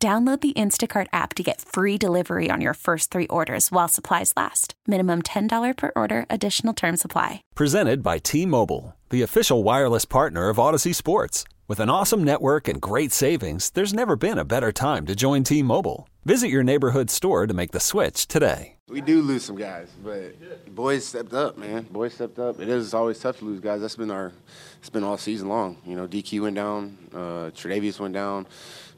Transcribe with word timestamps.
Download 0.00 0.40
the 0.40 0.52
Instacart 0.52 1.08
app 1.12 1.34
to 1.34 1.42
get 1.42 1.60
free 1.60 1.98
delivery 1.98 2.50
on 2.52 2.60
your 2.60 2.74
first 2.74 3.10
three 3.10 3.26
orders 3.26 3.72
while 3.72 3.88
supplies 3.88 4.32
last. 4.36 4.74
Minimum 4.86 5.22
$10 5.22 5.76
per 5.76 5.90
order, 5.96 6.24
additional 6.30 6.72
term 6.72 6.96
supply. 6.96 7.42
Presented 7.56 8.00
by 8.00 8.18
T 8.18 8.46
Mobile, 8.46 8.94
the 9.10 9.22
official 9.22 9.64
wireless 9.64 10.04
partner 10.04 10.50
of 10.50 10.56
Audacy 10.58 10.94
Sports. 10.94 11.42
With 11.66 11.80
an 11.80 11.90
awesome 11.90 12.22
network 12.22 12.68
and 12.68 12.80
great 12.80 13.10
savings, 13.10 13.70
there's 13.70 13.92
never 13.92 14.14
been 14.14 14.38
a 14.38 14.44
better 14.44 14.70
time 14.70 15.04
to 15.06 15.16
join 15.16 15.42
T 15.42 15.64
Mobile. 15.64 16.08
Visit 16.24 16.46
your 16.46 16.62
neighborhood 16.62 17.10
store 17.10 17.48
to 17.48 17.54
make 17.54 17.72
the 17.72 17.80
switch 17.80 18.28
today. 18.28 18.76
We 18.88 19.00
do 19.00 19.20
lose 19.20 19.44
some 19.44 19.56
guys, 19.56 19.90
but 20.04 20.72
boys 20.72 21.06
stepped 21.06 21.34
up, 21.34 21.58
man. 21.58 21.88
Boys 21.90 22.14
stepped 22.14 22.38
up. 22.38 22.60
It 22.60 22.68
is 22.68 22.94
always 22.94 23.18
tough 23.18 23.40
to 23.40 23.44
lose 23.44 23.58
guys. 23.58 23.80
That's 23.80 23.96
been 23.96 24.12
our, 24.12 24.32
it's 24.78 24.90
been 24.90 25.02
all 25.02 25.18
season 25.18 25.48
long. 25.48 25.78
You 25.84 25.96
know, 25.96 26.06
DQ 26.06 26.42
went 26.42 26.54
down, 26.54 26.98
uh, 27.12 27.50
Tre'Davious 27.50 27.98
went 27.98 28.14
down. 28.14 28.46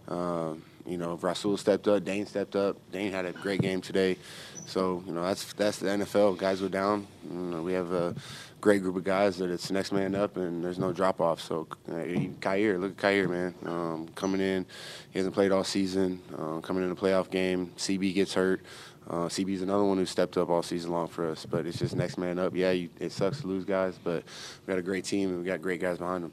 Uh, 0.06 0.55
you 0.87 0.97
know, 0.97 1.15
Rasul 1.16 1.57
stepped 1.57 1.89
up, 1.89 2.05
Dane 2.05 2.27
stepped 2.27 2.57
up. 2.57 2.77
Dane 2.93 3.12
had 3.12 3.25
a 3.25 3.33
great 3.33 3.61
game 3.61 3.80
today. 3.80 4.16
So, 4.66 5.03
you 5.06 5.12
know, 5.12 5.23
that's 5.23 5.53
that's 5.55 5.79
the 5.79 5.89
NFL. 5.89 6.39
Guys 6.39 6.61
go 6.61 6.69
down. 6.69 7.06
You 7.28 7.36
know, 7.36 7.62
we 7.62 7.73
have 7.73 7.92
a 7.92 8.14
great 8.61 8.83
group 8.83 8.97
of 8.97 9.05
guys 9.05 9.39
that 9.39 9.51
it's 9.51 9.70
next 9.70 9.91
man 9.92 10.14
up 10.14 10.36
and 10.36 10.62
there's 10.62 10.78
no 10.78 10.92
drop 10.92 11.20
off. 11.20 11.41
So, 11.41 11.67
uh, 11.89 11.95
look 11.95 12.05
at 12.05 12.41
Kaiir, 12.41 13.28
man. 13.28 13.55
Um, 13.64 14.08
coming 14.14 14.41
in, 14.41 14.67
he 15.11 15.19
hasn't 15.19 15.34
played 15.34 15.51
all 15.51 15.64
season. 15.64 16.20
Uh, 16.36 16.61
coming 16.61 16.84
in 16.84 16.91
a 16.91 16.97
playoff 16.97 17.31
game, 17.31 17.73
CB 17.77 18.14
gets 18.14 18.34
hurt. 18.34 18.61
Uh, 19.08 19.27
CB's 19.27 19.62
another 19.62 19.83
one 19.83 19.98
who 19.98 20.06
stepped 20.06 20.36
up 20.36 20.51
all 20.51 20.62
season 20.62 20.92
long 20.92 21.08
for 21.08 21.31
us. 21.31 21.45
But 21.45 21.67
it's 21.67 21.78
just 21.78 21.97
next 21.97 22.17
man 22.17 22.39
up. 22.39 22.55
Yeah, 22.55 22.70
you, 22.70 22.91
it 23.01 23.11
sucks 23.11 23.41
to 23.41 23.47
lose 23.48 23.64
guys, 23.64 23.98
but 24.03 24.23
we 24.67 24.70
got 24.70 24.78
a 24.78 24.83
great 24.83 25.05
team 25.05 25.31
and 25.31 25.39
we 25.41 25.45
got 25.45 25.61
great 25.61 25.81
guys 25.81 25.98
behind 25.98 26.25
them. 26.25 26.33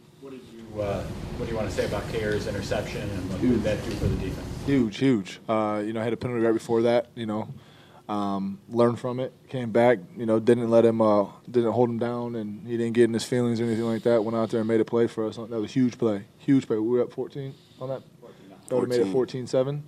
What 0.74 0.84
you 0.84 0.90
uh, 0.90 1.04
What 1.04 1.46
do 1.46 1.52
you 1.52 1.58
want 1.58 1.70
to 1.70 1.76
say 1.76 1.86
about 1.86 2.04
Kaiir's 2.12 2.48
interception 2.48 3.02
and 3.02 3.30
what 3.30 3.42
did 3.42 3.64
that 3.64 3.84
do 3.84 3.92
for 3.92 4.06
the 4.06 4.16
defense? 4.16 4.48
Huge, 4.66 4.98
huge. 4.98 5.40
Uh, 5.48 5.82
you 5.86 5.94
know, 5.94 6.02
I 6.02 6.04
had 6.04 6.14
a 6.14 6.18
penalty 6.18 6.42
right 6.42 6.54
before 6.54 6.82
that. 6.84 7.08
You 7.16 7.26
know, 7.26 7.48
um, 8.10 8.60
learned 8.70 9.00
from 9.00 9.20
it, 9.20 9.34
came 9.50 9.72
back. 9.72 10.00
You 10.16 10.26
know, 10.26 10.40
didn't 10.40 10.70
let 10.70 10.86
him, 10.86 11.02
uh, 11.02 11.26
didn't 11.50 11.72
hold 11.72 11.90
him 11.90 12.00
down, 12.00 12.36
and 12.36 12.68
he 12.68 12.78
didn't 12.78 12.94
get 12.94 13.06
in 13.06 13.14
his 13.14 13.24
feelings 13.24 13.60
or 13.60 13.66
anything 13.66 13.86
like 13.86 14.04
that. 14.04 14.24
Went 14.24 14.36
out 14.36 14.50
there 14.50 14.60
and 14.62 14.68
made 14.68 14.82
a 14.82 14.86
play 14.86 15.08
for 15.08 15.26
us. 15.28 15.38
That 15.38 15.50
was 15.50 15.70
a 15.70 15.74
huge 15.74 15.98
play, 15.98 16.26
huge 16.38 16.68
play. 16.68 16.78
We 16.78 16.88
were 16.88 17.02
up 17.02 17.14
14 17.14 17.54
on 17.80 17.90
that. 17.90 18.02
That 18.68 18.76
would 18.76 18.92
have 18.92 19.06
made 19.06 19.08
it 19.08 19.14
14-7. 19.14 19.82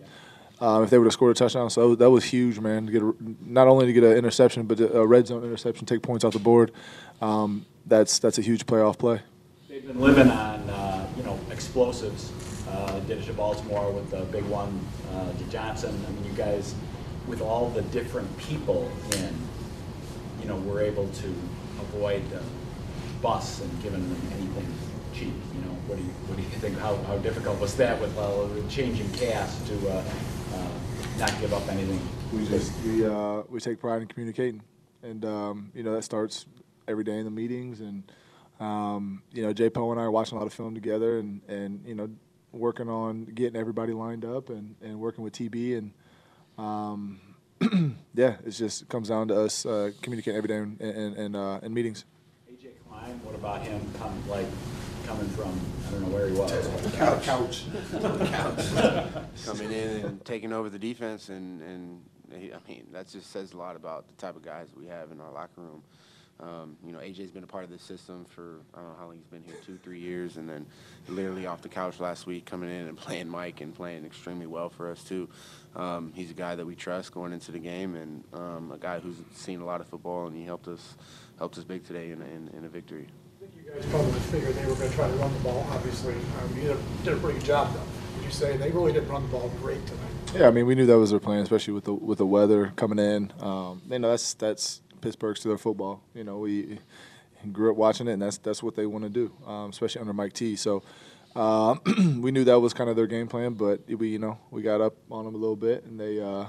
Um, 0.62 0.84
if 0.84 0.90
they 0.90 0.98
would 0.98 1.06
have 1.06 1.14
scored 1.14 1.32
a 1.32 1.40
touchdown, 1.40 1.70
so 1.70 1.82
that 1.82 1.88
was, 1.88 1.98
that 2.00 2.10
was 2.10 2.24
huge, 2.26 2.60
man. 2.60 2.86
To 2.86 2.92
get 2.92 3.02
a, 3.02 3.14
not 3.42 3.68
only 3.68 3.86
to 3.86 3.94
get 3.94 4.04
an 4.04 4.18
interception, 4.18 4.66
but 4.66 4.80
a 4.80 5.06
red 5.06 5.28
zone 5.28 5.44
interception, 5.44 5.86
take 5.86 6.02
points 6.02 6.26
off 6.26 6.34
the 6.34 6.40
board. 6.40 6.72
Um, 7.22 7.66
that's 7.86 8.20
that's 8.20 8.38
a 8.38 8.42
huge 8.42 8.66
playoff 8.66 8.98
play. 8.98 9.22
They've 9.80 9.88
been 9.88 10.02
living 10.02 10.30
on 10.30 10.70
uh, 10.70 11.08
you 11.16 11.24
know 11.24 11.40
explosives. 11.52 12.34
Uh, 12.70 13.00
did 13.02 13.20
it 13.20 13.26
to 13.28 13.34
Baltimore 13.34 13.90
with 13.94 14.12
the 14.12 14.26
big 14.26 14.44
one 14.44 14.78
uh, 15.14 15.32
to 15.32 15.44
Johnson. 15.46 15.98
I 16.06 16.12
mean, 16.12 16.26
you 16.26 16.34
guys, 16.34 16.76
with 17.28 17.40
all 17.40 17.70
the 17.70 17.82
different 17.84 18.38
people 18.38 18.92
in, 19.14 19.34
you 20.42 20.50
know, 20.50 20.58
were 20.58 20.82
able 20.82 21.08
to 21.08 21.28
avoid 21.80 22.30
the 22.30 22.42
bus 23.22 23.62
and 23.62 23.82
giving 23.82 24.02
them 24.02 24.22
anything 24.34 24.68
cheap. 25.14 25.34
You 25.56 25.62
know, 25.62 25.78
what 25.88 25.98
do 25.98 26.04
you 26.04 26.10
what 26.28 26.36
do 26.36 26.44
you 26.44 26.50
think? 26.50 26.78
How, 26.78 26.98
how 27.04 27.18
difficult 27.20 27.58
was 27.62 27.74
that 27.78 28.02
with 28.02 28.18
all 28.18 28.48
the 28.48 28.62
changing 28.70 29.10
cast 29.14 29.66
to 29.68 29.90
uh, 29.90 30.04
uh, 30.56 30.68
not 31.20 31.32
give 31.40 31.54
up 31.54 31.66
anything? 31.70 32.02
We 32.34 32.46
just 32.50 32.74
we 32.84 33.06
uh, 33.06 33.44
we 33.48 33.62
take 33.62 33.80
pride 33.80 34.02
in 34.02 34.10
communicating, 34.10 34.62
and 35.04 35.24
um, 35.24 35.72
you 35.74 35.84
know 35.84 35.96
that 35.96 36.04
starts 36.04 36.48
every 36.86 37.06
day 37.06 37.18
in 37.18 37.24
the 37.24 37.32
meetings, 37.32 37.80
and 37.80 38.04
um, 38.60 39.24
you 39.32 39.44
know 39.44 39.54
Jay 39.54 39.70
Poe 39.70 39.92
and 39.92 40.00
I 40.00 40.04
are 40.04 40.12
watching 40.12 40.38
a 40.38 40.40
lot 40.40 40.48
of 40.48 40.54
film 40.54 40.76
together, 40.76 41.20
and 41.20 41.42
and 41.48 41.84
you 41.86 41.96
know 41.96 42.10
working 42.52 42.90
on 42.90 43.26
getting 43.26 43.60
everybody 43.60 43.94
lined 43.94 44.26
up, 44.26 44.50
and 44.50 44.76
and 44.82 45.00
working 45.00 45.24
with 45.24 45.34
TB, 45.34 45.78
and 45.78 45.94
um, 46.58 47.20
yeah, 48.14 48.36
it 48.46 48.52
just 48.52 48.88
comes 48.90 49.10
down 49.10 49.28
to 49.30 49.42
us 49.42 49.66
uh, 49.66 49.92
communicating 50.02 50.38
every 50.38 50.48
day 50.48 50.58
in 50.58 50.78
in, 50.80 51.14
in, 51.16 51.36
uh, 51.36 51.60
in 51.64 51.74
meetings. 51.74 52.06
AJ 52.52 52.72
Klein, 52.88 53.20
what 53.24 53.36
about 53.36 53.62
him? 53.62 53.82
Come 53.98 54.30
like 54.30 54.48
coming 55.06 55.28
from 55.30 55.60
I 55.90 55.92
don't 55.92 56.02
know 56.04 56.08
where 56.10 56.28
he 56.30 56.36
was. 56.36 56.52
Couch. 56.96 57.24
Couch. 57.24 57.66
Couch. 58.30 59.14
Coming 59.46 59.72
in 59.72 60.06
and 60.06 60.24
taking 60.26 60.54
over 60.54 60.70
the 60.70 60.78
defense, 60.78 61.30
and, 61.30 61.64
and 61.64 62.04
he, 62.32 62.54
I 62.54 62.58
mean, 62.68 62.86
that 62.92 63.08
just 63.08 63.32
says 63.32 63.54
a 63.54 63.58
lot 63.58 63.76
about 63.76 64.08
the 64.08 64.14
type 64.22 64.36
of 64.36 64.44
guys 64.44 64.68
we 64.78 64.86
have 64.86 65.12
in 65.12 65.20
our 65.20 65.32
locker 65.32 65.62
room. 65.62 65.82
Um, 66.42 66.78
you 66.86 66.94
know, 66.94 67.00
AJ's 67.00 67.32
been 67.32 67.44
a 67.44 67.48
part 67.48 67.66
of 67.66 67.70
this 67.70 67.82
system 67.82 68.26
for, 68.30 68.62
I 68.74 68.80
don't 68.80 68.90
know 68.90 68.96
how 68.98 69.06
long 69.08 69.16
he's 69.16 69.28
been 69.28 69.44
here, 69.44 69.56
two, 69.66 69.78
three 69.84 70.00
years, 70.00 70.38
and 70.38 70.48
then 70.48 70.66
literally 71.08 71.46
off 71.46 71.62
the 71.62 71.70
couch 71.70 72.00
last 72.00 72.26
week 72.26 72.46
coming 72.46 72.70
in 72.70 72.88
and 72.88 72.98
playing 72.98 73.28
Mike 73.28 73.60
and 73.62 73.76
playing 73.76 74.06
extremely 74.06 74.48
well 74.48 74.70
for 74.70 74.90
us, 74.90 75.04
too. 75.04 75.28
Um, 75.76 76.14
he's 76.16 76.32
a 76.32 76.36
guy 76.36 76.56
that 76.56 76.66
we 76.66 76.76
trust 76.76 77.14
going 77.14 77.34
into 77.34 77.52
the 77.52 77.60
game 77.60 77.96
and 77.96 78.24
um, 78.34 78.72
a 78.72 78.78
guy 78.78 79.00
who's 79.00 79.18
seen 79.34 79.60
a 79.60 79.66
lot 79.66 79.82
of 79.82 79.88
football, 79.88 80.28
and 80.28 80.36
he 80.36 80.46
helped 80.46 80.68
us 80.68 80.96
helped 81.38 81.58
us 81.58 81.64
big 81.64 81.86
today 81.86 82.12
in, 82.12 82.22
in, 82.22 82.50
in 82.58 82.66
a 82.66 82.70
victory 82.70 83.08
I 83.42 83.46
think 83.46 83.66
you 83.66 83.72
guys 83.72 83.86
probably 83.90 84.20
figured 84.20 84.54
they 84.56 84.66
were 84.66 84.76
going 84.76 84.90
to 84.90 84.96
try 84.96 85.08
to 85.08 85.14
run 85.16 85.32
the 85.32 85.40
ball, 85.40 85.66
obviously. 85.72 86.14
Um, 86.14 86.56
you 86.56 86.62
did 86.64 86.72
a, 86.72 86.78
did 87.06 87.14
a 87.14 87.18
pretty 87.18 87.40
good 87.40 87.48
job, 87.48 87.74
though. 87.74 87.80
Would 88.16 88.26
you 88.26 88.32
say 88.32 88.58
they 88.58 88.70
really 88.72 88.92
didn't 88.92 89.08
run 89.08 89.22
the 89.22 89.30
ball 89.30 89.50
great 89.62 89.86
tonight? 89.86 90.12
Yeah, 90.36 90.48
I 90.48 90.52
mean, 90.52 90.66
we 90.66 90.76
knew 90.76 90.86
that 90.86 90.98
was 90.98 91.12
their 91.12 91.22
plan, 91.22 91.40
especially 91.40 91.74
with 91.74 91.86
the 91.86 91.94
with 91.94 92.18
the 92.18 92.26
weather 92.26 92.74
coming 92.76 93.00
in. 93.00 93.32
Um, 93.40 93.82
you 93.90 93.98
know, 93.98 94.10
that's 94.10 94.34
that's 94.34 94.82
Pittsburgh's 95.02 95.40
to 95.42 95.48
their 95.48 95.58
football. 95.58 96.02
You 96.14 96.24
know, 96.24 96.38
we 96.38 96.80
grew 97.52 97.72
up 97.72 97.78
watching 97.78 98.08
it, 98.08 98.14
and 98.14 98.22
that's 98.22 98.38
that's 98.38 98.62
what 98.62 98.76
they 98.76 98.86
want 98.86 99.04
to 99.06 99.10
do, 99.10 99.32
um, 99.46 99.70
especially 99.70 100.02
under 100.02 100.14
Mike 100.14 100.34
T. 100.34 100.56
So. 100.56 100.84
Uh, 101.36 101.76
we 102.18 102.32
knew 102.32 102.44
that 102.44 102.60
was 102.60 102.74
kind 102.74 102.90
of 102.90 102.96
their 102.96 103.06
game 103.06 103.28
plan, 103.28 103.54
but 103.54 103.82
we, 103.88 104.10
you 104.10 104.18
know, 104.18 104.40
we 104.50 104.64
got 104.64 104.82
up 104.82 104.96
on 105.12 105.26
them 105.26 105.36
a 105.36 105.38
little 105.38 105.56
bit, 105.56 105.84
and 105.86 106.00
they 106.00 106.20
uh, 106.20 106.44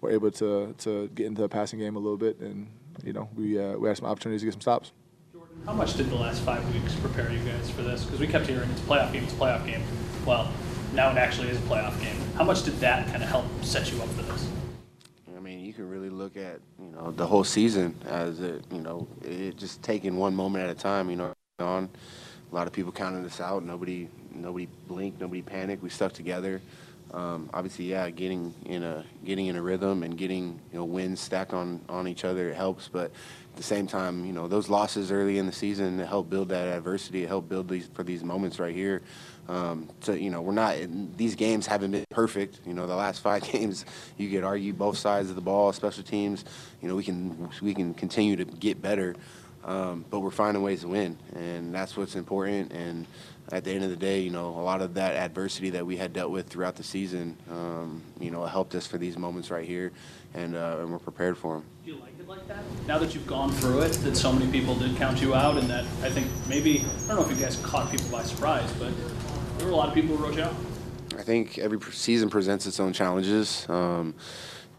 were 0.00 0.10
able 0.10 0.30
to 0.30 0.74
to 0.78 1.08
get 1.08 1.26
into 1.26 1.42
the 1.42 1.48
passing 1.48 1.78
game 1.78 1.94
a 1.94 1.98
little 1.98 2.16
bit, 2.16 2.38
and 2.40 2.66
you 3.02 3.12
know, 3.12 3.28
we 3.34 3.58
uh, 3.58 3.76
we 3.76 3.88
had 3.88 3.96
some 3.96 4.06
opportunities 4.06 4.42
to 4.42 4.46
get 4.46 4.52
some 4.52 4.60
stops. 4.60 4.92
Jordan, 5.32 5.56
how 5.66 5.72
much 5.72 5.94
did 5.94 6.10
the 6.10 6.14
last 6.14 6.42
five 6.42 6.62
weeks 6.72 6.94
prepare 6.96 7.30
you 7.30 7.38
guys 7.40 7.70
for 7.70 7.82
this? 7.82 8.04
Because 8.04 8.20
we 8.20 8.26
kept 8.26 8.46
hearing 8.46 8.70
it's 8.70 8.80
a 8.80 8.84
playoff 8.84 9.12
game, 9.12 9.24
it's 9.24 9.32
a 9.32 9.36
playoff 9.36 9.66
game. 9.66 9.82
Well, 10.24 10.50
now 10.94 11.10
it 11.10 11.16
actually 11.16 11.48
is 11.48 11.58
a 11.58 11.62
playoff 11.62 12.00
game. 12.00 12.16
How 12.36 12.44
much 12.44 12.62
did 12.62 12.74
that 12.80 13.06
kind 13.08 13.22
of 13.22 13.28
help 13.28 13.46
set 13.62 13.92
you 13.92 14.00
up 14.00 14.08
for 14.10 14.22
this? 14.22 14.48
Can 15.74 15.90
really 15.90 16.10
look 16.10 16.36
at 16.36 16.60
you 16.78 16.90
know 16.94 17.10
the 17.10 17.26
whole 17.26 17.42
season 17.42 17.96
as 18.06 18.40
it 18.40 18.64
you 18.70 18.80
know 18.80 19.08
it 19.22 19.56
just 19.56 19.82
taking 19.82 20.16
one 20.16 20.34
moment 20.34 20.64
at 20.64 20.70
a 20.70 20.74
time. 20.74 21.10
You 21.10 21.16
know, 21.16 21.32
on 21.58 21.88
a 22.50 22.54
lot 22.54 22.68
of 22.68 22.72
people 22.72 22.92
counted 22.92 23.24
us 23.24 23.40
out. 23.40 23.64
Nobody 23.64 24.08
nobody 24.32 24.68
blinked. 24.86 25.20
Nobody 25.20 25.42
panicked. 25.42 25.82
We 25.82 25.90
stuck 25.90 26.12
together. 26.12 26.60
Um, 27.14 27.48
obviously, 27.54 27.84
yeah, 27.84 28.10
getting 28.10 28.52
in 28.66 28.82
a 28.82 29.04
getting 29.24 29.46
in 29.46 29.54
a 29.54 29.62
rhythm 29.62 30.02
and 30.02 30.18
getting 30.18 30.60
you 30.72 30.78
know 30.78 30.84
wins 30.84 31.20
stacked 31.20 31.52
on 31.52 31.80
on 31.88 32.08
each 32.08 32.24
other 32.24 32.50
it 32.50 32.56
helps. 32.56 32.88
But 32.88 33.12
at 33.50 33.56
the 33.56 33.62
same 33.62 33.86
time, 33.86 34.24
you 34.24 34.32
know 34.32 34.48
those 34.48 34.68
losses 34.68 35.12
early 35.12 35.38
in 35.38 35.46
the 35.46 35.52
season 35.52 35.96
to 35.98 36.06
help 36.06 36.28
build 36.28 36.48
that 36.48 36.66
adversity, 36.66 37.20
to 37.20 37.28
help 37.28 37.48
build 37.48 37.68
these 37.68 37.88
for 37.94 38.02
these 38.02 38.24
moments 38.24 38.58
right 38.58 38.74
here. 38.74 39.02
Um, 39.48 39.90
so 40.00 40.12
you 40.12 40.28
know 40.28 40.42
we're 40.42 40.54
not 40.54 40.76
these 41.16 41.36
games 41.36 41.68
haven't 41.68 41.92
been 41.92 42.04
perfect. 42.10 42.60
You 42.66 42.74
know 42.74 42.88
the 42.88 42.96
last 42.96 43.20
five 43.20 43.44
games 43.52 43.84
you 44.18 44.28
could 44.28 44.42
argue 44.42 44.72
both 44.72 44.98
sides 44.98 45.30
of 45.30 45.36
the 45.36 45.42
ball, 45.42 45.72
special 45.72 46.02
teams. 46.02 46.44
You 46.82 46.88
know 46.88 46.96
we 46.96 47.04
can 47.04 47.48
we 47.62 47.74
can 47.74 47.94
continue 47.94 48.34
to 48.34 48.44
get 48.44 48.82
better. 48.82 49.14
Um, 49.64 50.04
but 50.10 50.20
we're 50.20 50.30
finding 50.30 50.62
ways 50.62 50.82
to 50.82 50.88
win, 50.88 51.18
and 51.34 51.74
that's 51.74 51.96
what's 51.96 52.16
important. 52.16 52.72
And 52.72 53.06
at 53.50 53.64
the 53.64 53.72
end 53.72 53.82
of 53.82 53.90
the 53.90 53.96
day, 53.96 54.20
you 54.20 54.30
know, 54.30 54.48
a 54.50 54.60
lot 54.60 54.82
of 54.82 54.94
that 54.94 55.14
adversity 55.14 55.70
that 55.70 55.86
we 55.86 55.96
had 55.96 56.12
dealt 56.12 56.30
with 56.30 56.48
throughout 56.48 56.76
the 56.76 56.82
season, 56.82 57.36
um, 57.50 58.02
you 58.20 58.30
know, 58.30 58.44
helped 58.44 58.74
us 58.74 58.86
for 58.86 58.98
these 58.98 59.16
moments 59.16 59.50
right 59.50 59.66
here, 59.66 59.92
and, 60.34 60.54
uh, 60.54 60.78
and 60.80 60.90
we're 60.90 60.98
prepared 60.98 61.38
for 61.38 61.54
them. 61.54 61.64
Do 61.84 61.92
you 61.92 61.96
like 61.98 62.12
it 62.18 62.28
like 62.28 62.46
that? 62.48 62.62
Now 62.86 62.98
that 62.98 63.14
you've 63.14 63.26
gone 63.26 63.50
through 63.52 63.80
it, 63.80 63.92
that 63.92 64.16
so 64.16 64.32
many 64.32 64.50
people 64.52 64.74
did 64.74 64.96
count 64.96 65.22
you 65.22 65.34
out, 65.34 65.56
and 65.56 65.68
that 65.70 65.84
I 66.02 66.10
think 66.10 66.26
maybe 66.46 66.84
I 67.04 67.08
don't 67.08 67.16
know 67.16 67.24
if 67.24 67.30
you 67.30 67.42
guys 67.42 67.56
caught 67.62 67.90
people 67.90 68.08
by 68.10 68.22
surprise, 68.22 68.70
but 68.74 68.92
there 69.56 69.66
were 69.66 69.72
a 69.72 69.76
lot 69.76 69.88
of 69.88 69.94
people 69.94 70.14
who 70.14 70.24
wrote 70.24 70.36
you 70.36 70.42
out. 70.42 70.54
I 71.18 71.22
think 71.22 71.58
every 71.58 71.80
season 71.92 72.28
presents 72.28 72.66
its 72.66 72.80
own 72.80 72.92
challenges. 72.92 73.66
Um, 73.70 74.14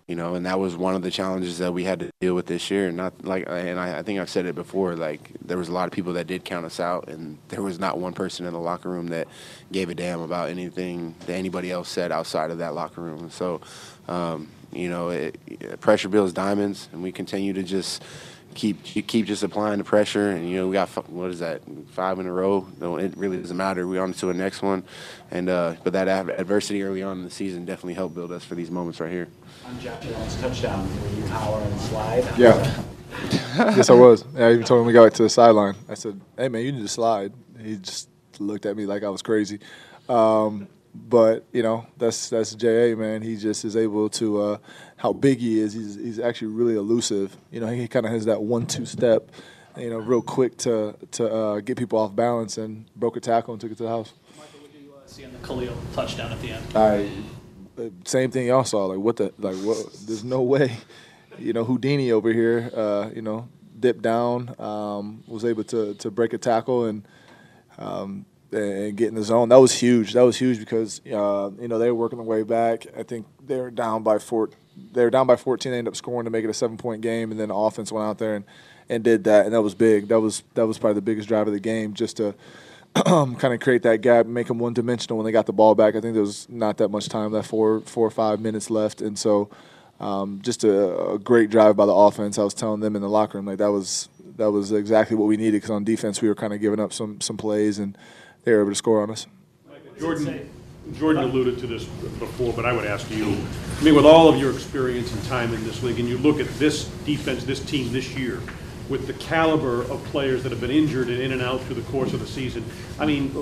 you 0.07 0.15
know, 0.15 0.35
and 0.35 0.45
that 0.45 0.59
was 0.59 0.77
one 0.77 0.93
of 0.93 1.01
the 1.01 1.09
challenges 1.09 1.57
that 1.57 1.73
we 1.73 1.83
had 1.83 1.99
to 1.99 2.11
deal 2.21 2.35
with 2.35 2.45
this 2.45 2.69
year. 2.69 2.91
Not 2.91 3.25
like, 3.25 3.45
and 3.47 3.79
I, 3.79 3.99
I 3.99 4.03
think 4.03 4.19
I've 4.19 4.29
said 4.29 4.45
it 4.45 4.53
before. 4.53 4.95
Like 4.95 5.31
there 5.43 5.57
was 5.57 5.67
a 5.67 5.71
lot 5.71 5.87
of 5.87 5.93
people 5.93 6.13
that 6.13 6.27
did 6.27 6.45
count 6.45 6.65
us 6.65 6.79
out, 6.79 7.07
and 7.07 7.39
there 7.47 7.63
was 7.63 7.79
not 7.79 7.97
one 7.97 8.13
person 8.13 8.45
in 8.45 8.53
the 8.53 8.59
locker 8.59 8.89
room 8.89 9.07
that 9.07 9.27
gave 9.71 9.89
a 9.89 9.95
damn 9.95 10.21
about 10.21 10.49
anything 10.49 11.15
that 11.25 11.33
anybody 11.33 11.71
else 11.71 11.89
said 11.89 12.11
outside 12.11 12.51
of 12.51 12.59
that 12.59 12.75
locker 12.75 13.01
room. 13.01 13.31
So, 13.31 13.61
um, 14.07 14.49
you 14.71 14.89
know, 14.89 15.09
it, 15.09 15.39
pressure 15.81 16.09
builds 16.09 16.33
diamonds, 16.33 16.87
and 16.93 17.01
we 17.01 17.11
continue 17.11 17.53
to 17.53 17.63
just 17.63 18.03
keep 18.53 18.83
keep 18.83 19.25
just 19.25 19.43
applying 19.43 19.77
the 19.77 19.83
pressure. 19.83 20.29
And 20.29 20.49
you 20.49 20.57
know, 20.57 20.67
we 20.67 20.73
got 20.73 20.89
what 21.09 21.29
is 21.29 21.39
that 21.39 21.61
five 21.89 22.19
in 22.19 22.25
a 22.25 22.31
row? 22.31 22.67
No, 22.79 22.97
it 22.97 23.15
really 23.17 23.37
doesn't 23.37 23.57
matter. 23.57 23.87
We're 23.87 24.01
on 24.01 24.13
to 24.13 24.25
the 24.27 24.33
next 24.33 24.61
one, 24.61 24.83
and 25.31 25.49
uh, 25.49 25.75
but 25.83 25.93
that 25.93 26.07
adversity 26.07 26.83
early 26.83 27.03
on 27.03 27.19
in 27.19 27.23
the 27.23 27.31
season 27.31 27.65
definitely 27.65 27.95
helped 27.95 28.15
build 28.15 28.31
us 28.31 28.43
for 28.43 28.55
these 28.55 28.71
moments 28.71 28.99
right 28.99 29.11
here. 29.11 29.27
On 29.65 29.79
Josh 29.79 30.05
Allen's 30.05 30.35
touchdown, 30.41 31.01
were 31.01 31.09
you 31.17 31.27
holler 31.27 31.61
and 31.63 31.81
slide? 31.81 32.23
Yeah. 32.37 32.83
yes, 33.31 33.89
I 33.89 33.93
was. 33.93 34.25
Yeah, 34.35 34.47
I 34.47 34.51
even 34.53 34.65
told 34.65 34.81
him 34.81 34.87
we 34.87 34.93
got 34.93 35.13
to 35.13 35.23
the 35.23 35.29
sideline. 35.29 35.75
I 35.89 35.93
said, 35.93 36.19
"Hey, 36.37 36.49
man, 36.49 36.63
you 36.63 36.71
need 36.71 36.81
to 36.81 36.87
slide." 36.87 37.33
He 37.59 37.77
just 37.77 38.09
looked 38.39 38.65
at 38.65 38.75
me 38.75 38.85
like 38.85 39.03
I 39.03 39.09
was 39.09 39.21
crazy. 39.21 39.59
Um, 40.09 40.67
but 40.95 41.45
you 41.51 41.61
know 41.61 41.85
that's 41.97 42.29
that's 42.29 42.55
Ja 42.61 42.95
man. 42.95 43.21
He 43.21 43.35
just 43.35 43.65
is 43.65 43.75
able 43.75 44.09
to 44.11 44.41
uh, 44.41 44.57
how 44.97 45.13
big 45.13 45.39
he 45.39 45.59
is. 45.59 45.73
He's 45.73 45.95
he's 45.95 46.19
actually 46.19 46.49
really 46.49 46.75
elusive. 46.75 47.37
You 47.51 47.59
know 47.59 47.67
he 47.67 47.87
kind 47.87 48.05
of 48.05 48.11
has 48.11 48.25
that 48.25 48.41
one 48.41 48.65
two 48.65 48.85
step, 48.85 49.29
you 49.77 49.89
know, 49.89 49.97
real 49.97 50.21
quick 50.21 50.57
to 50.59 50.95
to 51.11 51.31
uh, 51.31 51.59
get 51.59 51.77
people 51.77 51.99
off 51.99 52.15
balance 52.15 52.57
and 52.57 52.85
broke 52.95 53.17
a 53.17 53.19
tackle 53.19 53.53
and 53.53 53.61
took 53.61 53.71
it 53.71 53.77
to 53.77 53.83
the 53.83 53.89
house. 53.89 54.13
Micah, 54.37 54.49
what 54.61 54.71
did 54.71 54.81
you 54.81 54.93
uh, 54.93 55.05
see 55.05 55.25
on 55.25 55.33
the 55.33 55.39
Khalil 55.39 55.75
touchdown 55.93 56.31
at 56.31 56.41
the 56.41 56.51
end? 56.51 56.65
I 56.75 57.09
uh, 57.81 57.89
same 58.05 58.31
thing 58.31 58.47
y'all 58.47 58.63
saw. 58.63 58.85
Like 58.85 58.99
what 58.99 59.17
the 59.17 59.33
like 59.37 59.57
what? 59.57 59.77
There's 60.05 60.23
no 60.23 60.41
way. 60.41 60.77
You 61.37 61.51
know 61.51 61.65
Houdini 61.65 62.13
over 62.13 62.31
here. 62.31 62.71
Uh, 62.73 63.09
you 63.13 63.21
know 63.21 63.49
dipped 63.77 64.01
down, 64.01 64.55
um, 64.57 65.21
was 65.27 65.43
able 65.43 65.65
to 65.65 65.93
to 65.95 66.09
break 66.09 66.33
a 66.33 66.37
tackle 66.37 66.85
and. 66.85 67.05
Um, 67.77 68.25
and 68.55 68.95
get 68.95 69.09
in 69.09 69.15
the 69.15 69.23
zone. 69.23 69.49
That 69.49 69.59
was 69.59 69.73
huge. 69.73 70.13
That 70.13 70.23
was 70.23 70.37
huge 70.37 70.59
because 70.59 71.01
uh, 71.05 71.51
you 71.59 71.67
know 71.67 71.77
they 71.77 71.89
were 71.89 71.95
working 71.95 72.17
their 72.17 72.27
way 72.27 72.43
back. 72.43 72.87
I 72.97 73.03
think 73.03 73.25
they 73.45 73.57
were 73.57 73.71
down 73.71 74.03
by 74.03 74.19
four. 74.19 74.49
They 74.91 75.03
were 75.03 75.09
down 75.09 75.27
by 75.27 75.35
14. 75.35 75.71
They 75.71 75.77
ended 75.77 75.91
up 75.91 75.95
scoring 75.95 76.25
to 76.25 76.31
make 76.31 76.43
it 76.43 76.49
a 76.49 76.53
seven 76.53 76.77
point 76.77 77.01
game, 77.01 77.31
and 77.31 77.39
then 77.39 77.49
the 77.49 77.55
offense 77.55 77.91
went 77.91 78.05
out 78.05 78.17
there 78.17 78.35
and, 78.35 78.45
and 78.89 79.03
did 79.03 79.23
that, 79.25 79.45
and 79.45 79.53
that 79.53 79.61
was 79.61 79.75
big. 79.75 80.07
That 80.07 80.19
was 80.19 80.43
that 80.53 80.67
was 80.67 80.77
probably 80.77 80.95
the 80.95 81.01
biggest 81.01 81.27
drive 81.27 81.47
of 81.47 81.53
the 81.53 81.59
game, 81.59 81.93
just 81.93 82.17
to 82.17 82.33
kind 82.95 83.53
of 83.53 83.59
create 83.59 83.83
that 83.83 84.01
gap, 84.01 84.25
make 84.25 84.47
them 84.47 84.59
one 84.59 84.73
dimensional 84.73 85.17
when 85.17 85.25
they 85.25 85.31
got 85.31 85.45
the 85.45 85.53
ball 85.53 85.75
back. 85.75 85.95
I 85.95 86.01
think 86.01 86.13
there 86.13 86.23
was 86.23 86.47
not 86.49 86.77
that 86.77 86.89
much 86.89 87.09
time 87.09 87.31
left, 87.33 87.49
four 87.49 87.81
four 87.81 88.07
or 88.07 88.11
five 88.11 88.39
minutes 88.39 88.69
left, 88.69 89.01
and 89.01 89.19
so 89.19 89.49
um, 89.99 90.39
just 90.41 90.63
a, 90.63 91.11
a 91.11 91.19
great 91.19 91.49
drive 91.49 91.75
by 91.75 91.85
the 91.85 91.93
offense. 91.93 92.37
I 92.37 92.43
was 92.43 92.53
telling 92.53 92.79
them 92.79 92.95
in 92.95 93.01
the 93.01 93.09
locker 93.09 93.37
room 93.37 93.45
like 93.47 93.57
that 93.57 93.71
was 93.71 94.09
that 94.37 94.51
was 94.51 94.71
exactly 94.71 95.15
what 95.15 95.25
we 95.25 95.37
needed 95.37 95.53
because 95.53 95.69
on 95.69 95.83
defense 95.83 96.21
we 96.21 96.27
were 96.27 96.35
kind 96.35 96.53
of 96.53 96.61
giving 96.61 96.79
up 96.79 96.93
some 96.93 97.21
some 97.21 97.37
plays 97.37 97.79
and 97.79 97.97
they 98.45 98.53
were 98.53 98.61
able 98.61 98.71
to 98.71 98.75
score 98.75 99.01
on 99.01 99.11
us. 99.11 99.27
Jordan, 99.99 100.49
Jordan 100.93 101.23
alluded 101.23 101.57
to 101.59 101.67
this 101.67 101.83
before, 101.83 102.53
but 102.53 102.65
I 102.65 102.71
would 102.71 102.85
ask 102.85 103.09
you, 103.09 103.25
I 103.79 103.83
mean, 103.83 103.95
with 103.95 104.05
all 104.05 104.29
of 104.29 104.37
your 104.37 104.53
experience 104.53 105.11
and 105.13 105.23
time 105.25 105.53
in 105.53 105.63
this 105.63 105.81
league, 105.83 105.99
and 105.99 106.07
you 106.07 106.17
look 106.19 106.39
at 106.39 106.47
this 106.59 106.85
defense, 107.05 107.43
this 107.43 107.59
team 107.59 107.91
this 107.91 108.15
year, 108.15 108.41
with 108.87 109.07
the 109.07 109.13
caliber 109.13 109.81
of 109.83 110.03
players 110.05 110.43
that 110.43 110.51
have 110.51 110.61
been 110.61 110.71
injured 110.71 111.09
and 111.09 111.19
in 111.19 111.31
and 111.31 111.41
out 111.41 111.59
through 111.61 111.75
the 111.75 111.91
course 111.91 112.13
of 112.13 112.19
the 112.19 112.27
season, 112.27 112.63
I 112.99 113.05
mean, 113.05 113.35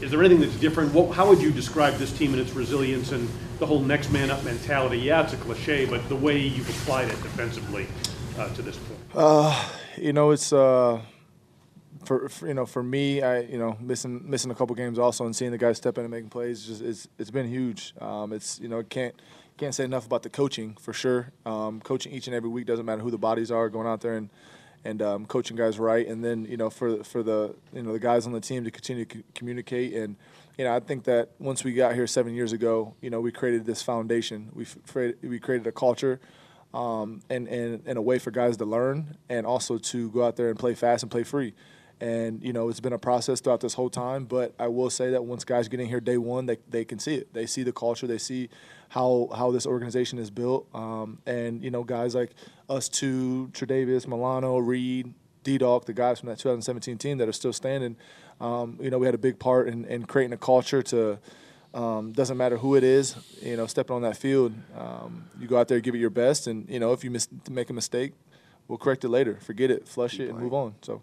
is 0.00 0.10
there 0.10 0.20
anything 0.20 0.40
that's 0.40 0.56
different? 0.56 0.94
What, 0.94 1.14
how 1.14 1.28
would 1.28 1.42
you 1.42 1.50
describe 1.50 1.94
this 1.94 2.16
team 2.16 2.32
and 2.32 2.40
its 2.40 2.52
resilience 2.52 3.12
and 3.12 3.28
the 3.58 3.66
whole 3.66 3.80
next 3.80 4.10
man 4.10 4.30
up 4.30 4.42
mentality? 4.42 4.98
Yeah, 4.98 5.22
it's 5.22 5.34
a 5.34 5.36
cliche, 5.36 5.84
but 5.84 6.08
the 6.08 6.16
way 6.16 6.38
you've 6.38 6.70
applied 6.70 7.08
it 7.08 7.22
defensively 7.22 7.86
uh, 8.38 8.48
to 8.54 8.62
this 8.62 8.76
point. 8.76 9.00
Uh, 9.14 9.68
you 9.98 10.14
know, 10.14 10.30
it's. 10.30 10.52
Uh 10.52 11.02
for, 12.04 12.28
for, 12.28 12.46
you 12.46 12.54
know 12.54 12.66
for 12.66 12.82
me, 12.82 13.22
I 13.22 13.40
you 13.40 13.58
know 13.58 13.76
missing 13.80 14.28
missing 14.28 14.50
a 14.50 14.54
couple 14.54 14.74
games 14.74 14.98
also 14.98 15.24
and 15.24 15.34
seeing 15.34 15.50
the 15.50 15.58
guys 15.58 15.76
step 15.76 15.98
in 15.98 16.04
and 16.04 16.10
making 16.10 16.30
plays 16.30 16.66
just 16.66 16.82
it's 16.82 17.08
it's 17.18 17.30
been 17.30 17.48
huge. 17.48 17.94
Um, 18.00 18.32
it's 18.32 18.60
you 18.60 18.68
know 18.68 18.82
can't 18.82 19.14
can't 19.56 19.74
say 19.74 19.84
enough 19.84 20.06
about 20.06 20.22
the 20.22 20.30
coaching 20.30 20.76
for 20.80 20.92
sure. 20.92 21.32
Um, 21.44 21.80
coaching 21.80 22.12
each 22.12 22.26
and 22.26 22.34
every 22.34 22.48
week 22.48 22.66
doesn't 22.66 22.86
matter 22.86 23.02
who 23.02 23.10
the 23.10 23.18
bodies 23.18 23.50
are 23.50 23.68
going 23.68 23.86
out 23.86 24.00
there 24.00 24.14
and 24.14 24.30
and 24.84 25.02
um, 25.02 25.26
coaching 25.26 25.56
guys 25.56 25.78
right, 25.78 26.06
and 26.06 26.24
then 26.24 26.44
you 26.44 26.56
know 26.56 26.70
for 26.70 27.02
for 27.04 27.22
the 27.22 27.54
you 27.72 27.82
know 27.82 27.92
the 27.92 27.98
guys 27.98 28.26
on 28.26 28.32
the 28.32 28.40
team 28.40 28.64
to 28.64 28.70
continue 28.70 29.04
to 29.04 29.18
c- 29.18 29.24
communicate 29.34 29.92
and 29.94 30.16
you 30.56 30.64
know 30.64 30.74
I 30.74 30.80
think 30.80 31.04
that 31.04 31.30
once 31.38 31.64
we 31.64 31.72
got 31.72 31.94
here 31.94 32.06
seven 32.06 32.34
years 32.34 32.52
ago, 32.52 32.94
you 33.00 33.10
know 33.10 33.20
we 33.20 33.32
created 33.32 33.66
this 33.66 33.82
foundation. 33.82 34.50
We 34.54 34.64
f- 34.64 35.16
we 35.22 35.38
created 35.38 35.66
a 35.66 35.72
culture. 35.72 36.20
Um, 36.74 37.22
and, 37.30 37.48
and, 37.48 37.82
and 37.86 37.96
a 37.96 38.02
way 38.02 38.18
for 38.18 38.30
guys 38.30 38.58
to 38.58 38.66
learn 38.66 39.16
and 39.30 39.46
also 39.46 39.78
to 39.78 40.10
go 40.10 40.22
out 40.22 40.36
there 40.36 40.50
and 40.50 40.58
play 40.58 40.74
fast 40.74 41.02
and 41.02 41.10
play 41.10 41.22
free. 41.22 41.54
And 42.00 42.42
you 42.42 42.52
know, 42.52 42.68
it's 42.68 42.80
been 42.80 42.92
a 42.92 42.98
process 42.98 43.40
throughout 43.40 43.60
this 43.60 43.74
whole 43.74 43.90
time. 43.90 44.24
But 44.24 44.54
I 44.58 44.68
will 44.68 44.90
say 44.90 45.10
that 45.10 45.24
once 45.24 45.44
guys 45.44 45.68
get 45.68 45.80
in 45.80 45.86
here 45.86 46.00
day 46.00 46.18
one, 46.18 46.46
they, 46.46 46.58
they 46.68 46.84
can 46.84 46.98
see 46.98 47.16
it. 47.16 47.32
They 47.34 47.46
see 47.46 47.62
the 47.62 47.72
culture. 47.72 48.06
They 48.06 48.18
see 48.18 48.48
how 48.90 49.28
how 49.36 49.50
this 49.50 49.66
organization 49.66 50.18
is 50.18 50.30
built. 50.30 50.66
Um, 50.74 51.18
and 51.26 51.62
you 51.62 51.70
know, 51.70 51.84
guys 51.84 52.14
like 52.14 52.30
us 52.68 52.88
two, 52.88 53.50
Tre'Davious, 53.52 54.06
Milano, 54.06 54.58
Reed, 54.58 55.12
D 55.42 55.58
Dog, 55.58 55.86
the 55.86 55.92
guys 55.92 56.20
from 56.20 56.28
that 56.28 56.38
2017 56.38 56.98
team 56.98 57.18
that 57.18 57.28
are 57.28 57.32
still 57.32 57.52
standing. 57.52 57.96
Um, 58.40 58.78
you 58.80 58.90
know, 58.90 58.98
we 58.98 59.06
had 59.06 59.14
a 59.14 59.18
big 59.18 59.38
part 59.38 59.68
in, 59.68 59.84
in 59.86 60.04
creating 60.04 60.32
a 60.32 60.38
culture 60.38 60.82
to. 60.82 61.18
Um, 61.74 62.12
doesn't 62.12 62.38
matter 62.38 62.56
who 62.56 62.76
it 62.76 62.82
is, 62.82 63.14
you 63.42 63.54
know, 63.54 63.66
stepping 63.66 63.94
on 63.94 64.00
that 64.00 64.16
field, 64.16 64.54
um, 64.74 65.28
you 65.38 65.46
go 65.46 65.58
out 65.58 65.68
there, 65.68 65.80
give 65.80 65.94
it 65.94 65.98
your 65.98 66.08
best, 66.08 66.46
and 66.46 66.66
you 66.66 66.80
know, 66.80 66.94
if 66.94 67.04
you 67.04 67.10
mis- 67.10 67.28
make 67.50 67.68
a 67.68 67.74
mistake, 67.74 68.14
we'll 68.68 68.78
correct 68.78 69.04
it 69.04 69.10
later. 69.10 69.38
Forget 69.42 69.70
it, 69.70 69.86
flush 69.86 70.18
it, 70.18 70.30
and 70.30 70.38
move 70.38 70.54
on. 70.54 70.76
So. 70.80 71.02